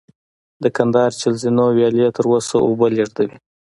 د 0.63 0.65
کندهار 0.77 1.11
چل 1.21 1.33
زینو 1.41 1.65
ویالې 1.77 2.07
تر 2.17 2.25
اوسه 2.31 2.55
اوبه 2.67 2.87
لېږدوي 2.95 3.35